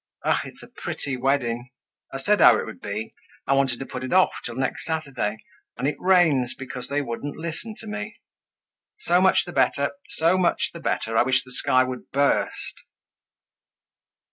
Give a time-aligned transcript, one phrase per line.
[0.25, 0.41] Ah!
[0.45, 1.69] it's a pretty wedding!
[2.11, 3.13] I said how it would be.
[3.45, 5.37] I wanted to put it off till next Saturday;
[5.77, 8.15] and it rains because they wouldn't listen to me!
[9.05, 11.15] So much the better, so much the better!
[11.15, 12.81] I wish the sky would burst!"